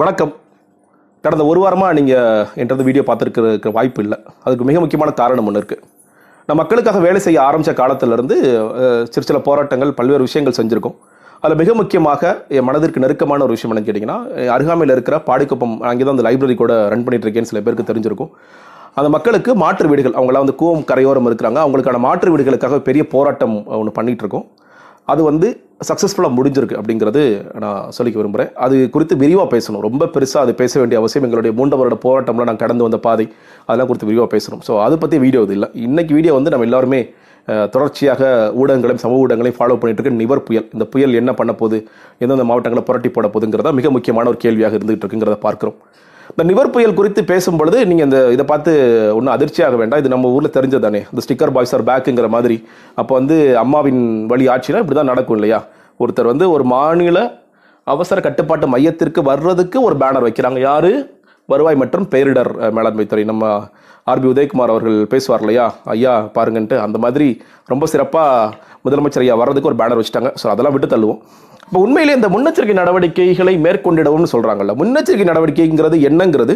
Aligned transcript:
வணக்கம். 0.00 0.32
கடந்த 1.24 1.42
ஒரு 1.50 1.58
வாரமாக 1.62 1.92
நீங்கள் 1.98 2.48
என்கிட்ட 2.60 2.84
வீடியோ 2.88 3.02
பார்த்துருக்கிற 3.08 3.70
வாய்ப்பு 3.76 4.00
இல்லை. 4.04 4.16
அதுக்கு 4.46 4.64
மிக 4.68 4.80
முக்கியமான 4.82 5.10
காரணம் 5.20 5.46
ஒன்று 5.48 5.60
இருக்குது 5.60 5.80
நான் 6.48 6.58
மக்களுக்காக 6.60 6.98
வேலை 7.04 7.20
செய்ய 7.26 7.38
ஆரம்பித்த 7.46 7.72
காலத்திலிருந்து 7.78 8.36
சிறு 9.12 9.26
சில 9.28 9.38
போராட்டங்கள் 9.46 9.92
பல்வேறு 10.00 10.26
விஷயங்கள் 10.26 10.56
செஞ்சுருக்கோம். 10.58 10.96
அதில் 11.42 11.60
மிக 11.62 11.74
முக்கியமாக 11.80 12.32
என் 12.56 12.66
மனதிற்கு 12.68 13.02
நெருக்கமான 13.04 13.44
ஒரு 13.46 13.54
விஷயம் 13.56 13.72
என்னன்னு 13.72 13.88
கேட்டிங்கன்னா 13.88 14.18
அருகாமையில் 14.56 14.94
இருக்கிற 14.96 15.18
பாடிக்குப்பம் 15.30 15.74
அங்கே 15.92 16.04
தான் 16.06 16.16
அந்த 16.16 16.26
லைப்ரரி 16.28 16.56
கூட 16.62 16.74
ரன் 16.94 17.06
பண்ணிட்டு 17.06 17.28
இருக்கேன்னு 17.28 17.52
சில 17.52 17.62
பேருக்கு 17.68 17.90
தெரிஞ்சிருக்கும். 17.92 18.30
அந்த 18.98 19.08
மக்களுக்கு 19.16 19.54
மாற்று 19.64 19.90
வீடுகள் 19.92 20.16
அவங்களாம் 20.18 20.46
வந்து 20.46 20.58
கூவம் 20.62 20.86
கரையோரம் 20.92 21.30
இருக்கிறாங்க. 21.30 21.60
அவங்களுக்கான 21.66 22.02
மாற்று 22.08 22.34
வீடுகளுக்காக 22.34 22.82
பெரிய 22.90 23.04
போராட்டம் 23.14 23.56
ஒன்று 23.80 23.98
பண்ணிகிட்ருக்கோம் 24.00 24.46
அது 25.14 25.22
வந்து 25.30 25.48
சக்ஸஸ்ஃபுல்லாக 25.88 26.34
முடிஞ்சிருக்கு 26.36 26.76
அப்படிங்கிறது 26.80 27.22
நான் 27.62 27.80
சொல்லிக்க 27.96 28.16
விரும்புகிறேன் 28.20 28.50
அது 28.64 28.76
குறித்து 28.94 29.14
விரிவாக 29.22 29.48
பேசணும். 29.54 29.82
ரொம்ப 29.86 30.04
பெருசாக 30.14 30.44
அது 30.44 30.52
பேச 30.60 30.72
வேண்டிய 30.80 30.98
அவசியம் 31.00 31.26
எங்களுடைய 31.28 31.52
மூன்று 31.58 31.78
வருட 31.80 31.96
போராட்டம்ல 32.04 32.46
நான் 32.50 32.60
கடந்து 32.62 32.86
வந்த 32.86 32.98
பாதை 33.06 33.26
அதெல்லாம் 33.66 33.90
குறித்து 33.90 34.08
விரிவாக 34.10 34.28
பேசணும். 34.34 34.62
ஸோ 34.68 34.72
அதை 34.86 34.96
பற்றி 35.02 35.18
வீடியோ 35.24 35.42
இது 35.46 35.54
இல்லை. 35.58 35.68
இன்னைக்கு 35.86 36.14
வீடியோ 36.18 36.34
வந்து 36.38 36.52
நம்ம 36.54 36.68
எல்லாருமே 36.68 37.00
தொடர்ச்சியாக 37.74 38.22
ஊடகங்களையும் 38.60 39.02
சமூக 39.04 39.24
ஊடகங்களையும் 39.24 39.58
ஃபாலோ 39.58 39.76
பண்ணிட்டு 39.80 40.02
இருக்க 40.02 40.22
நிவர் 40.22 40.42
புயல். 40.46 40.66
இந்த 40.76 40.84
புயல் 40.94 41.18
என்ன 41.20 41.32
பண்ண 41.40 41.52
போகுது? 41.60 41.78
எந்தெந்த 42.22 42.46
மாவட்டங்களை 42.50 42.82
புரட்டி 42.88 43.10
போட 43.16 43.26
போகுதுங்கிறதா 43.34 43.72
மிக 43.80 43.90
முக்கியமான 43.96 44.28
ஒரு 44.32 44.40
கேள்வியாக 44.44 44.78
இருந்துகிட்டு 44.78 45.06
இருக்குங்கிறத 45.06 45.38
பார்க்குறோம். 45.46 45.76
இந்த 46.30 46.44
நிவர் 46.44 46.70
புயல் 46.70 46.94
குறித்து 46.94 47.20
பேசும்பொழுது 47.28 47.78
நீங்கள் 47.88 48.06
இந்த 48.06 48.18
இதை 48.34 48.44
பார்த்து 48.46 48.72
ஒன்றும் 49.16 49.34
அதிர்ச்சியாக 49.34 49.76
வேண்டாம். 49.76 50.00
இது 50.02 50.12
நம்ம 50.12 50.30
ஊரில் 50.32 50.54
தெரிஞ்சது 50.56 50.84
தானே 50.84 51.00
இந்த 51.06 51.22
ஸ்டிக்கர் 51.24 51.52
பாய்ஸ் 51.54 51.74
ஆர் 51.74 51.86
பேக்குங்கிற 51.88 52.28
மாதிரி. 52.30 52.56
அப்போ 52.98 53.12
வந்து 53.14 53.36
அம்மாவின் 53.62 54.00
வழி 54.28 54.46
ஆட்சினா 54.52 54.82
இப்படி 54.82 54.96
தான் 54.96 55.12
நடக்கும் 55.12 55.36
இல்லையா? 55.38 55.60
ஒருத்தர் 56.00 56.30
வந்து 56.32 56.46
ஒரு 56.50 56.64
மாநில 56.72 57.18
அவசர 57.86 58.20
கட்டுப்பாட்டு 58.20 58.66
மையத்திற்கு 58.68 59.20
வர்றதுக்கு 59.24 59.78
ஒரு 59.82 59.96
பேனர் 59.96 60.26
வைக்கிறாங்க. 60.26 60.60
யார்? 60.66 60.90
வருவாய் 61.48 61.80
மற்றும் 61.80 62.06
பேரிடர் 62.12 62.50
அஹ், 62.58 62.72
மேலாண்மை 62.76 63.06
துறை 63.06 63.24
நம்ம 63.24 63.44
ஆர்பி 64.12 64.28
உதயகுமார் 64.32 64.72
அவர்கள் 64.72 64.98
பேசுவார் 65.12 65.42
இல்லையா 65.44 65.66
ஐயா 65.94 66.14
பாருங்கன்ட்டு. 66.36 66.76
அந்த 66.86 66.96
மாதிரி 67.04 67.28
ரொம்ப 67.72 67.84
சிறப்பாக 67.92 68.52
முதலமைச்சர் 68.86 69.24
ஐயா 69.24 69.36
வர்றதுக்கு 69.42 69.70
ஒரு 69.70 69.78
பேனர் 69.80 70.00
வச்சுட்டாங்க. 70.00 70.30
ஸோ 70.40 70.46
அதெல்லாம் 70.52 70.74
விட்டு 70.74 70.88
தள்ளுவோம். 70.94 71.20
இப்போ 71.66 71.78
உண்மையிலே 71.84 72.12
இந்த 72.18 72.28
முன்னெச்சரிக்கை 72.34 72.76
நடவடிக்கைகளை 72.80 73.54
மேற்கொண்டிடவும்னு 73.66 74.32
சொல்கிறாங்கல்ல 74.34 74.74
முன்னெச்சரிக்கை 74.80 75.26
நடவடிக்கைங்கிறது 75.30 75.98
என்னங்கிறது? 76.08 76.54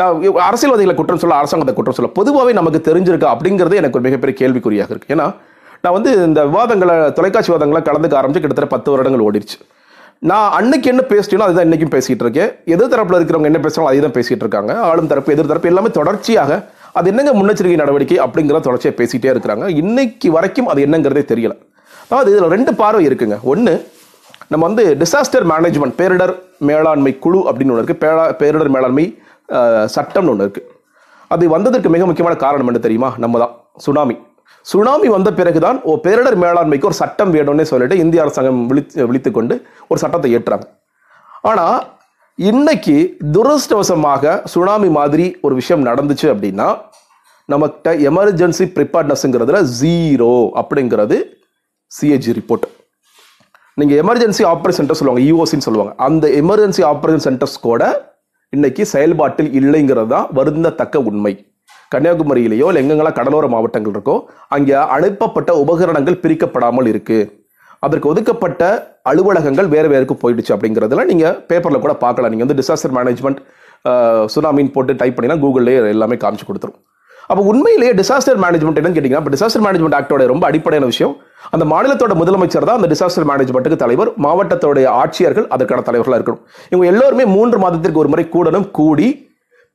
நான் 0.00 0.22
அரசியல்வாதிகளை 0.46 0.94
குற்றம் 0.96 1.20
சொல்ல 1.22 1.36
அரசாங்கத்தை 1.42 1.74
குற்றம் 1.76 1.96
சொல்ல 1.98 2.08
பொதுவாகவே 2.18 2.52
நமக்கு 2.58 2.80
தெரிஞ்சிருக்கா 2.88 3.28
அப்படிங்கிறது 3.34 3.78
எனக்கு 3.80 3.98
ஒரு 3.98 4.06
மிகப்பெரிய 4.08 4.36
கேள்விக்குறியாக 4.40 4.92
இருக்குது 4.94 5.14
ஏன்னா 5.14 5.26
நான் 5.84 5.94
வந்து 5.96 6.10
இந்த 6.28 6.40
விவாதங்களை 6.50 6.94
தொலைக்காட்சி 7.18 7.50
விவாதங்களை 7.52 7.80
கலந்துக்க 7.88 8.20
ஆரம்பிச்சு 8.20 8.42
கிட்டத்தட்ட 8.42 8.70
பத்து 8.74 8.88
வருடங்கள் 8.92 9.24
ஓடிடுச்சு. 9.26 9.58
நான் 10.30 10.48
அன்னைக்கு 10.58 10.88
என்ன 10.92 11.02
பேசிட்டேனோ 11.12 11.46
அதுதான் 11.46 11.66
இன்றைக்கும் 11.68 11.92
பேசிகிட்டு 11.94 12.24
இருக்கேன். 12.26 12.50
எதிர் 12.74 12.92
தரப்பில் 12.92 13.18
இருக்கிறவங்க 13.18 13.50
என்ன 13.50 13.60
பேசுகிறாங்களோ 13.64 13.92
அதை 13.92 14.00
தான் 14.06 14.16
பேசிகிட்டு 14.18 14.44
இருக்காங்க. 14.46 14.72
ஆளும் 14.88 15.10
தரப்பு 15.12 15.32
எதிர் 15.34 15.50
தரப்பு 15.52 15.70
எல்லாமே 15.72 15.90
தொடர்ச்சியாக 15.98 16.52
அது 16.98 17.06
என்னங்க 17.12 17.32
முன்னெச்சரிக்கை 17.38 17.78
நடவடிக்கை 17.82 18.18
அப்படிங்கிறத 18.24 18.62
தொடர்ச்சியாக 18.66 18.96
பேசிகிட்டே 19.00 19.30
இருக்கிறாங்க. 19.32 19.64
இன்னைக்கு 19.82 20.28
வரைக்கும் 20.36 20.70
அது 20.72 20.80
என்னங்கிறதே 20.86 21.24
தெரியல. 21.32 21.54
அதாவது 22.08 22.30
இதில் 22.32 22.52
ரெண்டு 22.56 22.72
பார்வை 22.80 23.02
இருக்குங்க. 23.08 23.36
ஒன்று 23.52 23.74
நம்ம 24.52 24.62
வந்து 24.68 24.82
டிசாஸ்டர் 25.00 25.46
மேனேஜ்மெண்ட் 25.52 25.96
பேரிடர் 26.00 26.32
மேலாண்மை 26.68 27.12
குழு 27.24 27.40
அப்படின்னு 27.48 27.72
ஒன்று 27.74 27.82
இருக்குது 27.82 28.02
பேரா 28.04 28.24
பேரிடர் 28.42 28.72
மேலாண்மை 28.76 29.06
சட்டம்னு 29.96 30.32
ஒன்று 30.32 30.44
இருக்குது 30.46 30.68
அது 31.34 31.44
வந்ததற்கு 31.56 31.88
மிக 31.94 32.04
முக்கியமான 32.08 32.34
காரணம் 32.44 32.68
என்ன 32.70 32.80
தெரியுமா? 32.86 33.10
நம்ம 33.22 33.38
தான் 33.42 33.54
சுனாமி. 33.84 34.16
சுனாமி 34.70 35.08
வந்த 35.14 35.30
பிறகுதான் 35.38 35.78
ஓ 35.90 35.92
பேரிடர் 36.04 36.36
மேலாண்மைக்கு 36.44 36.88
ஒரு 36.90 36.96
சட்டம் 37.00 37.32
வேணும்னே 37.36 37.64
சொல்லிட்டு 37.70 37.96
இந்திய 38.04 38.22
அரசாங்கம் 38.24 38.60
விழித்து 38.70 39.06
விழித்து 39.08 39.30
கொண்டு 39.38 39.54
ஒரு 39.90 39.98
சட்டத்தை 40.04 40.30
ஏற்றுறாங்க 40.36 40.66
ஆனால் 41.50 41.76
இன்னைக்கு 42.38 42.94
துரதிருஷ்டவசமாக 43.34 44.32
சுனாமி 44.52 44.88
மாதிரி 44.96 45.26
ஒரு 45.40 45.54
விஷயம் 45.54 45.86
நடந்துச்சு 45.86 46.26
அப்படின்னா 46.32 46.66
நமக்கிட்ட 47.48 47.92
எமர்ஜென்சி 48.10 48.64
ப்ரிப்பேர்ட்னஸ்ங்கிறதுல 48.74 49.60
ஜீரோ 49.78 50.32
அப்படிங்கிறது 50.60 51.16
சிஏஜி 51.92 52.32
ரிப்போர்ட் 52.38 52.66
நீங்கள் 53.78 54.00
எமர்ஜென்சி 54.02 54.44
ஆப்ரேஷன் 54.50 54.80
சென்டர் 54.80 54.98
சொல்லுவாங்க 55.00 55.22
யூஓசின்னு 55.28 55.66
சொல்லுவாங்க. 55.68 55.94
அந்த 56.08 56.26
எமர்ஜென்சி 56.42 56.84
ஆப்ரேஷன் 56.90 57.26
சென்டர்ஸ் 57.28 57.56
கூட 57.60 57.82
இன்னைக்கு 58.52 58.84
செயல்பாட்டில் 58.92 59.50
இல்லைங்கிறது 59.60 60.12
தான் 60.14 60.28
வருந்தத்தக்க 60.40 61.04
உண்மை. 61.10 61.32
கன்னியாகுமரியிலேயோ 61.94 62.68
இல்லை 62.70 62.82
எங்கெங்கெல்லாம் 62.82 63.18
கடலோர 63.20 63.48
மாவட்டங்கள் 63.54 63.94
இருக்கோ 63.96 64.18
அங்கே 64.56 64.76
அனுப்பப்பட்ட 64.96 65.50
உபகரணங்கள் 65.64 66.22
பிரிக்கப்படாமல் 66.24 66.90
இருக்குது 66.94 67.24
அதற்கு 67.84 68.10
ஒதுக்கப்பட்ட 68.12 68.62
அலுவலகங்கள் 69.10 69.68
வேறு 69.74 69.88
வேறுக்கு 69.92 70.16
போயிடுச்சு 70.22 70.52
அப்படிங்கிறதுல 70.54 71.04
நீங்கள் 71.12 71.36
பேப்பரில் 71.50 71.84
கூட 71.84 71.94
பார்க்கலாம். 72.04 72.32
நீங்கள் 72.34 72.48
வந்து 72.48 72.58
டிசாஸ்டர் 72.60 72.94
மேனேஜ்மெண்ட் 72.98 73.40
சுனாமின்னு 74.34 74.74
போட்டு 74.76 74.98
டைப் 75.00 75.16
பண்ணினா 75.16 75.38
கூகுள்லேயே 75.42 75.80
எல்லாமே 75.96 76.18
காமிச்சு 76.22 76.46
கொடுத்துரும். 76.48 76.78
அப்போ 77.30 77.42
உண்மையிலேயே 77.50 77.92
டிசாஸ்டர் 78.00 78.40
மேனேஜ்மெண்ட் 78.44 78.78
என்னன்னு 78.80 78.96
கேட்டிங்கன்னா 78.96 79.22
இப்போ 79.22 79.32
டிசாஸ்டர் 79.34 79.64
மேனேஜ்மெண்ட் 79.66 79.96
ஆக்டோட 79.98 80.24
ரொம்ப 80.32 80.44
அடிப்படையான 80.50 80.88
விஷயம். 80.92 81.14
அந்த 81.54 81.64
மாநிலத்தோட 81.72 82.14
முதலமைச்சர் 82.20 82.66
தான் 82.68 82.78
அந்த 82.80 82.88
டிசாஸ்டர் 82.92 83.28
மேனேஜ்மெண்ட்டுக்கு 83.30 83.82
தலைவர். 83.84 84.10
மாவட்டத்தோடைய 84.26 84.86
ஆட்சியர்கள் 85.02 85.46
அதற்கான 85.54 85.84
தலைவர்களாக 85.88 86.18
இருக்கணும். 86.20 86.42
இவங்க 86.72 86.86
எல்லோருமே 86.92 87.26
மூன்று 87.36 87.58
மாதத்திற்கு 87.64 88.02
ஒரு 88.04 88.12
முறை 88.14 88.26
கூடணும் 88.36 88.68
கூடி 88.80 89.08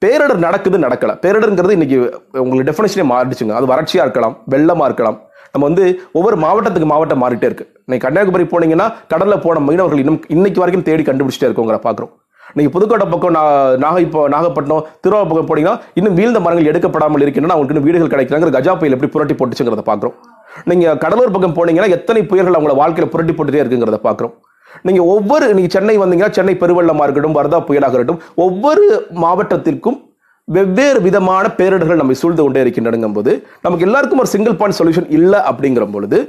பேரிடர் 0.04 0.38
நடக்குது 0.46 0.78
நடக்கலை. 0.86 1.14
பேரிடருங்கிறது 1.24 1.76
இன்னைக்கு 1.78 1.98
உங்களுக்கு 2.44 2.70
டெஃபினேஷனே 2.70 3.06
மாறிடுச்சுங்க. 3.14 3.56
அது 3.60 3.68
வறட்சியாக 3.74 4.06
இருக்கலாம் 4.08 4.36
வெள்ளமாக 4.54 4.88
இருக்கலாம். 4.90 5.18
நம்ம 5.52 5.68
வந்து 5.68 6.00
ஒவ்வொரு 6.12 6.38
மாவட்டத்துக்கு 6.38 6.86
மாவட்டம் 6.86 7.24
மாறிட்டே 7.24 7.44
இருக்கு. 7.44 7.82
இன்னைக்கு 7.86 8.12
கன்னியாகுமரி 8.12 8.44
போனீங்கன்னா 8.44 8.94
கடல்ல 9.16 9.42
போன 9.42 9.60
மீனவர்கள் 9.60 10.00
இன்னும் 10.00 10.24
இன்னைக்கு 10.28 10.60
வரைக்கும் 10.60 10.96
தேடி 10.96 11.12
கண்டுபிடிச்சிட்டே 11.12 11.44
இருக்கோங்கிற 11.44 11.80
பாக்குறோம். 11.84 12.10
நீங்க 12.54 12.72
புதுக்கோட்டை 12.72 13.08
பக்கம் 13.08 13.36
நா- 13.36 13.78
நாகை 13.78 14.00
இப்போ 14.00 14.28
நாகப்பட்டினம் 14.28 14.86
திருவாரூர் 15.02 15.34
பக்கம் 15.34 15.58
போனீங்கன்னா 15.58 15.80
இன்னும் 15.94 16.14
வீழ்ந்த 16.14 16.40
மரங்கள் 16.40 16.74
எடுக்கப்படாமல் 16.74 17.22
இருக்கின்றன. 17.22 17.54
அவங்களுக்கு 17.54 17.74
இன்னும் 17.74 17.84
வீடுகள் 17.84 18.10
கிடைக்கிறாங்க 18.10 18.44
கஜா 18.44 18.78
புயல் 18.78 19.00
எப்படி 19.00 19.12
புரட்டி 19.12 19.34
போட்டுச்சுங்கிறத 19.34 19.80
பாக்குறோம். 19.86 20.14
நீங்க 20.64 20.98
கடலூர் 20.98 21.32
பக்கம் 21.32 21.54
போனீங்கன்னா 21.54 21.90
எத்தனை 21.90 22.24
புயல்கள் 22.24 22.54
அவங்கள 22.54 22.76
வாழ்க்கையில 22.76 23.06
புரட்டி 23.06 23.34
போட்டுட்டே 23.34 23.62
இருக்குங்கிறத 23.62 24.00
பாக்குறோம். 24.04 24.34
நீங்க 24.82 25.04
ஒவ்வொரு 25.04 25.54
நீங்க 25.54 25.70
சென்னை 25.70 26.00
வந்தீங்கன்னா 26.00 26.32
சென்னை 26.32 26.56
பெருவெள்ளமா 26.56 27.02
இருக்கட்டும் 27.02 27.36
வர்தா 27.36 27.64
புயலாக 27.64 27.94
இருக்கட்டும் 27.94 28.22
ஒவ்வொரு 28.36 29.08
மாவட்டத்திற்கும் 29.14 30.11
வெவ்வேறு 30.56 31.00
விதமான 31.02 31.46
பேரிடர்கள் 31.58 32.00
நம்மை 32.02 32.16
சூழ்ந்து 32.16 32.44
கொண்டே 32.44 32.62
இருக்கின்றனுங்கும் 32.64 33.14
போது 33.14 33.32
நமக்கு 33.62 33.86
எல்லாருக்கும் 33.86 34.22
ஒரு 34.24 34.28
சிங்கிள் 34.28 34.56
பாயிண்ட் 34.56 34.80
சொல்யூஷன் 34.80 35.10
இல்லை 35.18 35.40
அப்படிங்கிற 35.50 35.92
பொழுது 35.92 36.20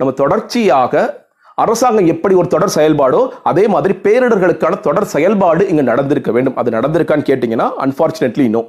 நம்ம 0.00 0.12
தொடர்ச்சியாக 0.12 1.02
அரசாங்கம் 1.58 2.06
எப்படி 2.06 2.34
ஒரு 2.34 2.48
தொடர் 2.48 2.74
செயல்பாடோ 2.74 3.20
அதே 3.42 3.64
மாதிரி 3.66 3.94
பேரிடர்களுக்கான 4.02 4.80
தொடர் 4.80 5.12
செயல்பாடு 5.14 5.68
இங்கே 5.68 5.82
நடந்திருக்க 5.82 6.30
வேண்டும். 6.32 6.56
அது 6.56 6.70
நடந்திருக்கான்னு 6.70 7.28
கேட்டிங்கன்னா 7.30 7.66
அன்பார்ச்சுனேட்லி 7.84 8.44
இன்னும் 8.50 8.68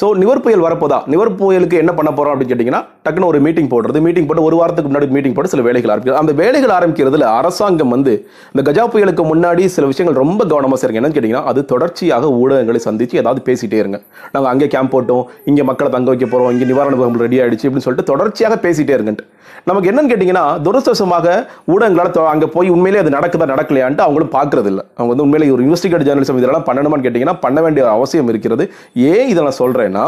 ஸோ 0.00 0.06
நிவர் 0.20 0.42
புயல் 0.44 0.62
வரப்போதா? 0.64 0.98
நிவர் 1.12 1.30
புயலுக்கு 1.38 1.76
என்ன 1.82 1.92
பண்ண 1.96 2.10
போறோம் 2.18 2.32
அப்படின்னு 2.32 2.52
கேட்டிங்கன்னா 2.52 2.80
டக்குன்னு 3.04 3.28
ஒரு 3.30 3.38
மீட்டிங் 3.46 3.68
போடுறது 3.72 3.98
மீட்டிங் 4.06 4.28
போட்டு 4.28 4.44
ஒரு 4.48 4.56
வாரத்துக்கு 4.60 4.90
முன்னாடி 4.90 5.08
மீட்டிங் 5.16 5.34
போட்டு 5.36 5.52
சில 5.54 5.62
வேலைகள் 5.66 5.92
ஆரம்பிக்கிறது. 5.92 6.20
அந்த 6.22 6.32
வேலைகள் 6.40 6.72
ஆரம்பிக்கிறதுல 6.76 7.26
அரசாங்கம் 7.40 7.92
வந்து 7.96 8.12
இந்த 8.54 8.62
கஜா 8.68 8.84
புயலுக்கு 8.92 9.24
முன்னாடி 9.32 9.64
சில 9.74 9.86
விஷயங்கள் 9.92 10.18
ரொம்ப 10.22 10.40
கவனமாக 10.52 10.78
செய்யுங்க 10.82 11.00
என்னன்னு 11.00 11.16
கேட்டிங்கன்னா 11.18 11.44
அது 11.52 11.62
தொடர்ச்சியாக 11.72 12.30
ஊடகங்களை 12.42 12.80
சந்திச்சு 12.88 13.20
ஏதாவது 13.22 13.42
பேசிட்டே 13.48 13.80
இருங்க. 13.82 14.00
நாங்கள் 14.34 14.50
அங்கே 14.52 14.68
கேம்ப் 14.76 14.92
போட்டோம் 14.94 15.24
இங்கே 15.50 15.66
மக்களை 15.70 15.90
தங்க 15.96 16.10
வைக்க 16.14 16.26
போகிறோம் 16.26 16.52
இங்கே 16.56 16.68
நிவாரண 16.72 16.96
முகாம் 17.00 17.22
ரெடி 17.26 17.40
ஆயிடுச்சு 17.42 17.66
அப்படின்னு 17.68 17.86
சொல்லிட்டு 17.88 18.10
தொடர்ச்சியாக 18.12 18.58
பேசிட்டே 18.66 18.96
இருங்கன்ட்டு. 18.98 19.26
நமக்கு 19.68 19.88
என்னன்னு 19.90 20.10
கேட்டிங்கன்னா 20.12 20.44
துரதிருஷ்டவசமாக 20.64 21.26
ஊடகங்களால் 21.72 22.30
அங்கே 22.32 22.46
போய் 22.54 22.72
உண்மையிலே 22.76 23.02
அது 23.02 23.10
நடக்குதா 23.16 23.46
நடக்கலையான்ட்டு 23.54 24.04
அவங்களும் 24.06 24.32
பார்க்கறது 24.38 24.68
இல்லை 24.72 24.84
அவங்க 24.96 25.10
வந்து 25.12 25.24
உண்மையிலே 25.26 25.52
ஒரு 25.56 25.64
இன்வெஸ்டிகேட் 25.66 26.06
ஜேர்னலிசம் 26.08 26.40
இதெல்லாம் 26.40 26.66
பண்ணணுமான்னு 26.68 27.06
கேட்டிங்கன்னா 27.06 27.36
பண்ண 27.44 27.60
வேண்டிய 27.66 27.84
அவசியம் 27.98 28.30
இருக்கிறது. 28.32 28.64
ஏன் 29.12 29.28
இதை 29.32 29.40
நான் 29.46 29.58
சொல்கிறேன்னா 29.82 30.06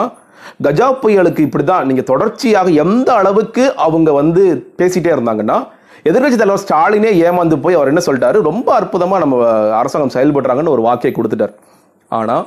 கஜா 0.64 0.88
புயலுக்கு 1.02 1.44
இப்படி 1.46 1.64
தான் 1.64 1.86
நீங்கள் 1.88 2.06
தொடர்ச்சியாக 2.10 2.70
எந்த 2.84 3.08
அளவுக்கு 3.20 3.64
அவங்க 3.84 4.10
வந்து 4.20 4.42
பேசிட்டே 4.78 5.10
இருந்தாங்கன்னா 5.16 5.56
எதிர்கட்சி 6.08 6.38
தலைவர் 6.40 6.62
ஸ்டாலினே 6.62 7.10
ஏமாந்து 7.26 7.56
போய் 7.64 7.76
அவர் 7.76 7.90
என்ன 7.90 8.00
சொல்லிட்டாரு? 8.06 8.38
ரொம்ப 8.48 8.68
அற்புதமாக 8.78 9.20
நம்ம 9.22 9.36
அரசாங்கம் 9.78 10.14
செயல்படுறாங்கன்னு 10.16 10.74
ஒரு 10.74 10.82
வாக்கை 10.86 11.12
கொடுத்துட்டார். 11.18 11.54
ஆனால் 12.18 12.44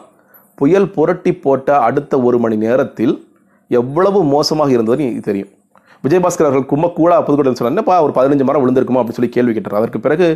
புயல் 0.59 0.88
புரட்டி 0.97 1.31
போட்ட 1.45 1.69
அடுத்த 1.88 2.19
ஒரு 2.27 2.38
மணி 2.44 2.56
நேரத்தில் 2.65 3.15
எவ்வளவு 3.71 4.19
மோசமாக 4.35 4.71
இருந்ததுன்னு 4.75 5.25
தெரியும். 5.30 5.51
விஜயபாஸ்கர் 6.06 6.47
அவர்கள் 6.47 6.71
கும்ப 6.71 6.91
கூடா 7.00 7.15
புதுக்கோட்டையில் 7.25 7.59
சொன்னார் 7.59 7.75
என்னப்பா 7.75 7.95
ஒரு 8.06 8.13
பதினஞ்சு 8.18 8.45
மரம் 8.50 8.63
விழுந்திருக்குமா? 8.63 9.01
அப்படின்னு 9.01 9.19
சொல்லி 9.19 9.33
கேள்வி 9.38 9.53
கேட்டார். 9.53 9.80
அதற்கு 9.80 10.00
பிறகு 10.06 10.27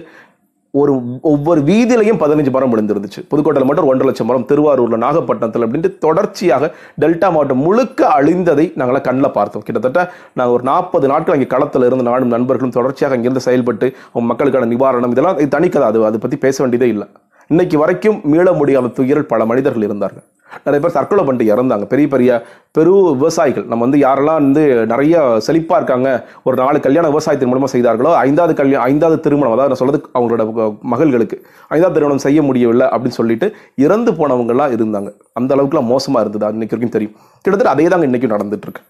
ஒரு 0.80 0.92
ஒவ்வொரு 1.32 1.62
வீதியிலையும் 1.70 2.20
பதினஞ்சு 2.22 2.52
மரம் 2.56 2.72
விழுந்திருந்துச்சு. 2.74 3.22
புதுக்கோட்டையில் 3.32 3.68
மட்டும் 3.70 3.88
ஒன்றரை 3.92 4.08
லட்சம் 4.10 4.30
மரம். 4.30 4.46
திருவாரூர்ல 4.52 4.98
நாகப்பட்டினத்தில் 5.06 5.66
அப்படின்ட்டு 5.66 5.90
தொடர்ச்சியாக 6.06 6.70
டெல்டா 7.04 7.30
மாவட்டம் 7.36 7.62
முழுக்க 7.66 8.02
அழிந்ததை 8.18 8.66
நாங்களாம் 8.80 9.06
கண்ணில் 9.08 9.36
பார்த்தோம். 9.38 9.66
கிட்டத்தட்ட 9.68 10.02
நாங்கள் 10.40 10.56
ஒரு 10.58 10.66
நாற்பது 10.72 11.08
நாட்கள் 11.14 11.36
அங்கே 11.36 11.50
களத்தில் 11.56 11.88
இருந்து 11.90 12.08
நானும் 12.10 12.34
நண்பர்களும் 12.36 12.76
தொடர்ச்சியாக 12.78 13.18
அங்கிருந்து 13.18 13.48
செயல்பட்டு 13.48 13.90
அவங்க 14.12 14.28
மக்களுக்கான 14.32 14.70
நிவாரணம் 14.74 15.16
இதெல்லாம் 15.16 15.42
இது 15.44 15.56
தனிக்கதை. 15.58 15.88
அது 15.92 16.06
அதை 16.12 16.20
பற்றி 16.26 16.40
பேச 16.46 16.58
வேண்டியதே 16.64 16.90
இல்லை. 16.96 17.08
இன்னைக்கு 17.54 17.78
வரைக்கும் 17.84 18.20
மீள 18.34 18.48
முடியாத 18.62 18.94
துயரில் 19.00 19.32
பல 19.34 19.46
மனிதர்கள் 19.52 19.88
இருந்தார்கள். 19.90 20.26
நிறைய 20.66 20.80
பேர் 20.84 20.96
தற்கொலை 20.98 21.24
பண்ணிட்டு 21.28 21.54
இறந்தாங்க. 21.54 21.86
பெரிய 21.94 22.08
பெரிய 22.14 22.30
பெரு 22.78 22.94
விவசாயிகள். 23.22 23.66
நம்ம 23.72 23.84
வந்து 23.86 24.00
யாரெல்லாம் 24.06 24.40
வந்து 24.42 24.64
நிறைய 24.92 25.24
செழிப்பாக 25.48 25.80
இருக்காங்க 25.82 26.10
ஒரு 26.48 26.56
நாலு 26.62 26.80
கல்யாண 26.86 27.06
விவசாயத்தின் 27.14 27.52
மூலமாக 27.52 27.72
செய்தார்களோ 27.76 28.12
ஐந்தாவது 28.28 28.56
கல்யாணம் 28.62 28.86
ஐந்தாவது 28.92 29.18
திருமணம் 29.26 29.56
அதாவது 29.56 29.72
நான் 29.74 29.82
சொல்கிறது 29.82 30.10
அவங்களோட 30.18 30.46
மகள்களுக்கு 30.94 31.38
ஐந்தாவது 31.76 31.98
திருமணம் 31.98 32.24
செய்ய 32.28 32.42
முடியவில்லை 32.50 32.88
அப்படின்னு 32.94 33.20
சொல்லிட்டு 33.22 33.50
இறந்து 33.86 34.14
போனவங்களாம் 34.22 34.74
இருந்தாங்க. 34.78 35.12
அந்த 35.40 35.52
அளவுக்குலாம் 35.58 35.92
மோசமாக 35.94 36.24
இருந்தது. 36.26 36.48
அது 36.50 36.72
வரைக்கும் 36.72 36.96
தெரியும். 36.98 37.16
கிட்டத்தட்ட 37.44 37.76
அதே 37.76 37.88
தாங்க 37.94 38.10
இன்றைக்கும் 38.12 38.36
நடந்துட்டுருக்கு 38.36 38.84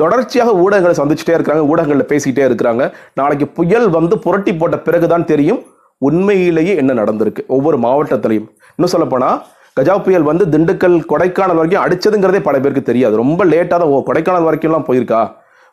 தொடர்ச்சியாக 0.00 0.50
ஊடகங்களை 0.64 0.94
சந்திச்சுட்டே 0.98 1.34
இருக்கிறாங்க 1.36 1.62
ஊடகங்களில் 1.70 2.10
பேசிகிட்டே 2.10 2.42
இருக்கிறாங்க. 2.48 2.82
நாளைக்கு 3.20 3.46
புயல் 3.58 3.86
வந்து 3.96 4.14
புரட்டி 4.24 4.52
போட்ட 4.60 4.76
பிறகுதான் 4.86 5.28
தெரியும் 5.30 5.60
உண்மையிலேயே 6.08 6.74
என்ன 6.80 6.92
நடந்திருக்கு. 6.98 7.42
ஒவ்வொரு 7.56 7.78
மாவட்டத்திலையும். 7.84 8.48
இன்னும் 8.76 8.92
சொல்லப்போனால் 8.92 9.38
கஜா 9.78 9.94
புயல் 10.06 10.28
வந்து 10.30 10.44
திண்டுக்கல் 10.54 10.96
கொடைக்கானல் 11.12 11.60
வரைக்கும் 11.60 11.84
அடிச்சதுங்கிறதே 11.84 12.40
பல 12.48 12.56
பேருக்கு 12.64 12.88
தெரியாது. 12.90 13.14
ரொம்ப 13.22 13.40
லேட்டாக 13.52 13.78
தான் 13.82 13.92
ஓ 13.94 14.00
கொடைக்கானல் 14.08 14.48
வரைக்கும்லாம் 14.48 14.88
போயிருக்கா? 14.88 15.20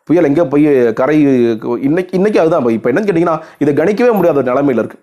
புயல் 0.08 0.28
எங்கே 0.30 0.44
போய் 0.54 0.68
கரை 1.00 1.18
இன்னைக்கு 1.88 2.14
இன்னைக்கு 2.18 2.40
அதுதான் 2.42 2.66
இப்போ 2.78 2.90
என்னன்னு 2.92 3.10
கேட்டிங்கன்னா 3.10 3.38
இதை 3.64 3.72
கணிக்கவே 3.82 4.14
முடியாத 4.18 4.40
ஒரு 4.42 4.50
இருக்குது 4.50 4.84
இருக்கு. 4.84 5.00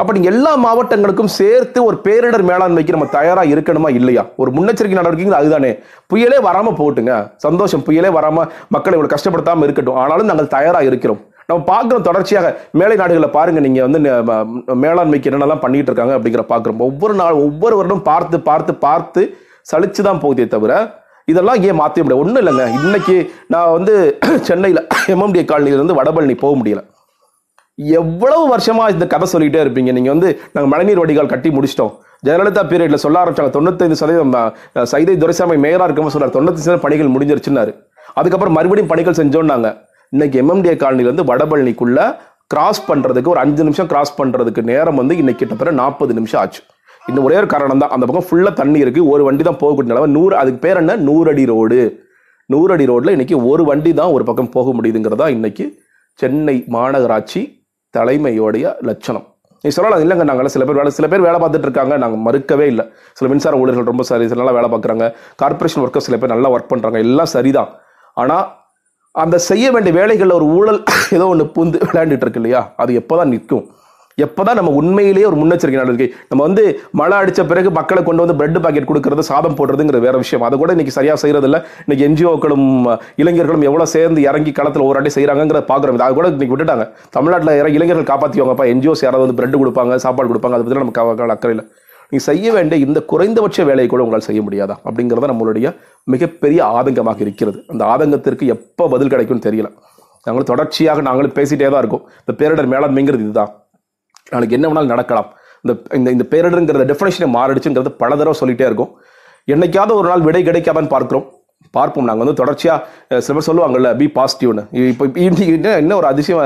அப்போ 0.00 0.12
நீங்கள் 0.16 0.32
எல்லா 0.34 0.52
மாவட்டங்களுக்கும் 0.64 1.32
சேர்த்து 1.40 1.78
ஒரு 1.88 1.96
பேரிடர் 2.06 2.44
மேலாண்மைக்கு 2.50 2.94
நம்ம 2.94 3.06
தயாராக 3.16 3.52
இருக்கணுமா 3.54 3.90
இல்லையா? 3.98 4.22
ஒரு 4.42 4.50
முன்னெச்சரிக்கை 4.56 4.96
நடவடிக்கைகள் 4.98 5.38
அதுதானே. 5.40 5.70
புயலே 6.12 6.38
வராமல் 6.48 6.78
போட்டுங்க. 6.80 7.12
சந்தோஷம் 7.44 7.84
புயலே 7.88 8.10
வராமல் 8.16 8.48
மக்களை 8.76 8.96
இவ்வளோ 8.96 9.12
கஷ்டப்படுத்தாமல் 9.14 9.66
இருக்கட்டும். 9.68 10.00
ஆனாலும் 10.04 10.30
நாங்கள் 10.30 10.52
தயாராக 10.56 10.88
இருக்கிறோம். 10.90 11.20
நம்ம 11.48 11.60
பார்க்குறோம் 11.72 12.00
தொடர்ச்சியாக 12.00 12.48
மேலை 12.72 12.96
நாடுகளில் 12.96 13.30
பாருங்கள் 13.30 13.64
நீங்கள் 13.66 13.86
வந்து 13.86 13.98
ம- 14.28 14.44
மேலாண்மைக்கு 14.84 15.28
என்னென்னலாம் 15.30 15.62
பண்ணிகிட்டு 15.64 15.90
இருக்காங்க 15.90 16.18
அப்படிங்கிற 16.18 16.44
பார்க்குறோம். 16.52 16.78
ஒவ்வொரு 16.78 17.14
நாள் 17.14 17.32
ஒவ்வொரு 17.46 17.76
வருடம் 17.76 18.02
பார்த்து 18.02 18.40
பார்த்து 18.40 18.74
பார்த்து 18.74 19.22
சளிச்சு 19.72 20.02
தான் 20.02 20.20
போகுதே 20.20 20.48
தவிர 20.48 20.72
இதெல்லாம் 21.28 21.62
ஏன் 21.62 21.78
மாற்ற 21.80 22.02
முடியாது 22.02 22.22
ஒன்றும் 22.22 22.40
இல்லைங்க. 22.42 22.64
இன்னைக்கு 22.84 23.16
நான் 23.48 23.72
வந்து 23.72 23.94
சென்னையில் 24.48 24.80
எம்எம்டிஏ 25.14 25.44
காலனியிலேருந்து 25.50 25.98
வடபழனி 26.00 26.36
போக 26.38 26.54
முடியல. 26.60 26.80
எவ்வளவு 28.00 28.48
வருஷமாக 28.48 28.90
இந்த 28.90 29.06
கதை 29.06 29.26
சொல்லிகிட்டே 29.32 29.60
இருப்பீங்க. 29.64 29.92
நீங்கள் 29.96 30.14
வந்து 30.14 30.28
நாங்கள் 30.52 30.72
மழைநீர் 30.72 31.00
வடிகால் 31.02 31.32
கட்டி 31.32 31.50
முடிச்சிட்டோம். 31.50 31.92
ஜெயலலிதா 32.26 32.62
பீரியடில் 32.70 33.02
சொல்ல 33.04 33.22
ஆரம்பிச்சாங்க 33.22 33.52
தொண்ணூத்தைந்து 33.56 33.98
சதவீதம் 34.02 34.34
சைதை 34.92 35.16
துரைசாமி 35.22 35.56
மேயராக 35.64 35.86
இருக்கும்போது 35.88 36.16
சொன்னார் 36.16 36.36
தொண்ணூத்தி 36.36 36.62
சதவீதம் 36.64 36.84
பணிகள் 36.86 37.14
முடிஞ்சிருச்சுன்னாரு. 37.14 37.72
அதுக்கப்புறம் 38.14 38.56
மறுபடியும் 38.58 38.92
பணிகள் 38.92 39.18
செஞ்சோன்னாங்க. 39.22 39.68
இன்னைக்கு 40.12 40.36
எம்எம்டிஏ 40.42 40.74
காலனிலேருந்து 40.82 41.24
வடபழனிக்குள்ளே 41.30 42.04
வடபழனிக்குள்ள 42.04 42.32
கிராஸ் 42.52 42.80
பண்ணுறதுக்கு 42.88 43.30
ஒரு 43.32 43.40
அஞ்சு 43.42 43.62
நிமிஷம் 43.66 43.88
கிராஸ் 43.92 44.12
பண்ணுறதுக்கு 44.18 44.62
நேரம் 44.70 44.98
வந்து 45.00 45.14
இன்னைக்கு 45.20 45.40
கிட்டத்தட்ட 45.42 45.72
நாற்பது 45.80 46.12
நிமிஷம் 46.18 46.40
ஆச்சு. 46.40 46.60
இந்த 47.10 47.18
ஒரே 47.26 47.36
ஒரு 47.40 47.48
காரணம் 47.52 47.82
தான். 47.82 47.92
அந்த 47.94 48.04
பக்கம் 48.08 48.26
ஃபுல்லாக 48.28 48.54
தண்ணி 48.60 48.78
இருக்குது 48.84 49.06
ஒரு 49.12 49.22
வண்டி 49.28 49.42
தான் 49.48 49.58
போகக்கூடிய 49.62 49.90
நிலவை 49.92 50.08
நூறு 50.16 50.34
அதுக்கு 50.40 50.60
பேர் 50.64 50.80
என்ன? 50.82 50.96
நூறடி 51.08 51.44
ரோடு. 51.52 51.80
நூறடி 52.52 52.84
ரோடில் 52.90 53.14
இன்றைக்கி 53.16 53.36
ஒரு 53.50 53.62
வண்டி 53.70 53.92
தான் 54.00 54.12
ஒரு 54.16 54.24
பக்கம் 54.28 54.50
போக 54.56 54.72
முடியுதுங்கிறதா 54.78 55.26
இன்றைக்கி 55.36 55.64
சென்னை 56.22 56.56
மாநகராட்சி 56.74 57.42
தலைமையோடைய 57.94 58.74
லட்சணம். 58.88 59.26
நீ 59.64 59.70
சொல்லலாம் 59.76 60.02
இல்லைங்க 60.04 60.24
நாங்கள் 60.30 60.52
சில 60.54 60.64
பேர் 60.68 60.78
வேலை 60.80 60.90
சில 60.96 61.06
பேர் 61.12 61.26
வேலை 61.26 61.38
பார்த்துட்டு 61.42 61.68
இருக்காங்க. 61.68 61.94
நாங்கள் 62.02 62.22
மறுக்கவே 62.26 62.66
இல்லை. 62.72 62.84
சில 63.18 63.28
மின்சார 63.32 63.60
ஊழியர்கள் 63.62 63.90
ரொம்ப 63.92 64.04
சரி 64.10 64.26
நல்லா 64.40 64.54
வேலை 64.58 64.68
பார்க்குறாங்க. 64.74 65.06
கார்ப்பரேஷன் 65.42 65.82
ஒர்க்கர்ஸ் 65.84 66.08
சில 66.08 66.18
பேர் 66.22 66.34
நல்லா 66.34 66.50
ஒர்க் 66.56 66.70
பண்ணுறாங்க 66.72 67.00
எல்லாம் 67.06 67.32
சரிதான். 67.36 67.70
ஆனால் 68.22 68.44
அந்த 69.14 69.38
செய்ய 69.48 69.70
வேண்டிய 69.70 69.92
வேலைகளில் 69.94 70.32
ஒரு 70.32 70.44
ஊழல் 70.56 70.78
ஏதோ 71.16 71.26
ஒன்று 71.26 71.44
பூந்து 71.54 71.78
விளையாண்டுட்டு 71.88 72.24
இருக்கு 72.26 72.40
இல்லையா? 72.40 72.74
அது 72.76 72.94
எப்போ 72.94 73.16
தான் 73.16 73.28
நிற்கும்? 73.28 73.64
எப்போ 74.18 74.44
தான் 74.44 74.54
நம்ம 74.54 74.70
உண்மையிலேயே 74.70 75.26
ஒரு 75.26 75.36
முன்னெச்சரிக்கை 75.36 75.78
நடவடிக்கை? 75.78 76.08
நம்ம 76.28 76.44
வந்து 76.44 76.62
மழை 76.90 77.16
அடித்த 77.18 77.44
பிறகு 77.44 77.70
மக்களை 77.70 78.02
கொண்டு 78.04 78.22
வந்து 78.22 78.36
பிரெட் 78.36 78.62
பாக்கெட் 78.62 78.88
கொடுக்கறது 78.90 79.18
சாதம் 79.30 79.56
போடுறதுங்கிற 79.56 80.00
வேற 80.00 80.16
விஷயம். 80.16 80.44
அதை 80.46 80.58
கூட 80.58 80.70
இன்னைக்கு 80.70 80.92
சரியாக 80.92 81.18
செய்யறது 81.18 81.46
இல்ல 81.50 81.58
இன்னைக்கு 81.86 82.04
என்ஜிஓக்களும் 82.08 82.66
இளைஞர்களும் 83.16 83.62
எவ்வளோ 83.62 83.86
சேர்ந்து 83.86 84.22
இறங்கி 84.22 84.52
களத்தில் 84.52 84.82
ஒரு 84.82 84.98
அடி 84.98 85.12
செய்யறாங்கிறத 85.14 85.62
பார்க்குறோம். 85.70 85.98
அதை 85.98 86.14
கூட 86.14 86.28
இன்னைக்கு 86.28 86.56
விட்டுட்டாங்க. 86.56 86.86
தமிழ்நாட்டில் 87.10 87.58
இறங்க 87.60 87.76
இளைஞர்கள் 87.78 88.10
காப்பாத்திவாங்கப்பா 88.12 88.66
என்ஜிஓஸ் 88.74 89.04
யாராவது 89.06 89.24
வந்து 89.26 89.38
பிரெட் 89.40 89.60
கொடுப்பாங்க 89.62 89.96
சாப்பாடு 90.06 90.30
கொடுப்பாங்க. 90.30 90.58
அதை 90.58 90.66
பத்தி 90.66 90.82
நமக்கு 90.84 91.00
அவ- 91.00 91.60
நீ 92.12 92.18
செய்ய 92.28 92.52
வேண்டிய 92.52 92.86
இந்த 92.86 93.00
குறைந்தபட்ச 93.12 93.64
வேலையை 93.70 93.88
கூட 93.90 94.02
உங்களால் 94.02 94.26
செய்ய 94.28 94.40
முடியாதா? 94.42 94.74
அப்படிங்கிறத 94.88 95.28
நம்மளுடைய 95.32 95.66
மிகப்பெரிய 96.04 96.60
ஆதங்கமாக 96.78 97.20
இருக்கிறது. 97.20 97.58
அந்த 97.68 97.82
ஆதங்கத்திற்கு 97.84 98.46
எப்போ 98.56 98.88
பதில் 98.88 99.12
கிடைக்கும்னு 99.14 99.46
தெரியல. 99.48 99.70
நாங்களும் 100.26 100.50
தொடர்ச்சியாக 100.52 101.00
நாங்களும் 101.08 101.36
பேசிட்டே 101.38 101.68
தான் 101.70 101.82
இருக்கோம். 101.84 102.04
இந்த 102.22 102.34
பேரிடர் 102.40 102.70
மேலாண்மைங்கிறது 102.74 103.24
இதுதான். 103.26 103.52
நாளைக்கு 104.32 104.56
என்ன 104.56 104.66
வேணாலும் 104.68 104.92
நடக்கலாம். 104.94 105.28
இந்த 105.64 105.72
இந்த 105.98 106.08
இந்த 106.16 106.24
பேரிடருங்கிறத 106.32 106.84
டெஃபினேஷனை 106.92 107.28
மாறிடுச்சுங்கிறது 107.38 107.90
பல 108.02 108.16
தடவை 108.16 108.34
சொல்லிகிட்டே 108.40 108.66
இருக்கும். 108.70 108.92
என்னைக்காவது 109.54 109.94
ஒரு 110.00 110.08
நாள் 110.08 110.26
விடை 110.28 110.42
கிடைக்காமன்னு 110.42 110.94
பார்க்குறோம். 110.94 111.26
பார்ப்போம். 111.76 112.06
நாங்கள் 112.08 112.24
வந்து 112.24 112.40
தொடர்ச்சியாக 112.40 113.20
சில 113.24 113.34
பேர் 113.36 113.46
சொல்லுவாங்கல்ல 113.48 113.90
பி 114.00 114.06
பாசிட்டிவ்னு 114.18 114.64
இப்போ 114.92 115.04
இன்னைக்கு 115.26 115.54
என்ன 115.82 115.96
ஒரு 116.00 116.08
அதிசயம் 116.12 116.40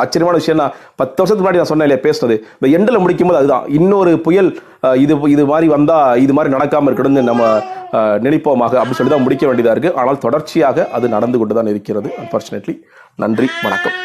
ஆச்சரியமான 0.00 0.36
விஷயம் 0.40 0.60
நான் 0.62 0.74
பத்து 1.00 1.18
வருஷத்துக்கு 1.20 1.44
முன்னாடி 1.44 1.60
நான் 1.62 1.72
சொன்னேன் 1.72 1.88
இல்லையா 1.88 2.04
பேசுனது. 2.06 2.36
இந்த 2.58 2.68
எண்டில் 2.78 3.02
முடிக்கும் 3.04 3.30
போது 3.30 3.40
அதுதான். 3.42 3.66
இன்னொரு 3.78 4.12
புயல் 4.26 4.50
இது 5.04 5.16
இது 5.34 5.44
மாதிரி 5.52 5.68
வந்தால் 5.76 6.20
இது 6.26 6.34
மாதிரி 6.38 6.54
நடக்காமல் 6.56 6.90
இருக்கணும்னு 6.90 7.28
நம்ம 7.30 7.50
நினைப்போமாக 8.26 8.78
அப்படின்னு 8.80 9.00
சொல்லி 9.00 9.14
தான் 9.14 9.26
முடிக்க 9.26 9.44
வேண்டியதாக 9.50 9.74
இருக்குது 9.76 9.98
ஆனால் 10.02 10.22
தொடர்ச்சியாக 10.26 10.88
அது 10.98 11.14
நடந்து 11.16 11.40
கொண்டு 11.42 11.58
தான் 11.58 11.72
இருக்கிறது. 11.74 12.10
அன்ஃபார்ச்சுனேட்லி 12.22 12.76
நன்றி 13.24 13.48
வணக்கம். 13.66 13.98